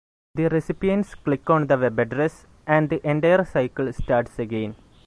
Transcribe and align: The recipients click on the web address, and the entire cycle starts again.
The 0.33 0.47
recipients 0.49 1.13
click 1.13 1.47
on 1.51 1.67
the 1.67 1.77
web 1.77 1.99
address, 1.99 2.47
and 2.65 2.89
the 2.89 3.07
entire 3.07 3.45
cycle 3.45 3.93
starts 3.93 4.39
again. 4.39 4.75